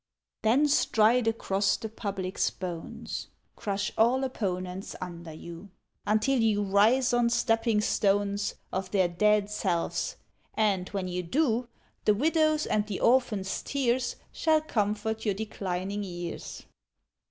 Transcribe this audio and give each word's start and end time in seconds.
Then 0.41 0.67
stride 0.67 1.27
across 1.27 1.77
the 1.77 1.87
Public's 1.87 2.49
bones, 2.49 3.27
Crush 3.55 3.91
all 3.95 4.23
opponents 4.23 4.95
under 4.99 5.31
you, 5.31 5.69
Until 6.07 6.39
you 6.41 6.63
"rise 6.63 7.13
on 7.13 7.29
stepping 7.29 7.81
stones 7.81 8.55
Of 8.73 8.89
their 8.89 9.07
dead 9.07 9.47
selves"; 9.51 10.17
and, 10.55 10.89
when 10.89 11.07
you 11.07 11.21
do, 11.21 11.67
The 12.05 12.15
widow's 12.15 12.65
and 12.65 12.87
the 12.87 12.99
orphan's 12.99 13.61
tears 13.61 14.15
Shall 14.31 14.61
comfort 14.61 15.23
your 15.23 15.35
declining 15.35 16.01
years! 16.01 16.65